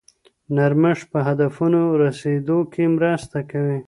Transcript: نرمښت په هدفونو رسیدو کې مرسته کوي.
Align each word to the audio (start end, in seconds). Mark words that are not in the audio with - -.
نرمښت 0.55 1.05
په 1.11 1.19
هدفونو 1.27 1.81
رسیدو 2.03 2.59
کې 2.73 2.83
مرسته 2.95 3.39
کوي. 3.51 3.79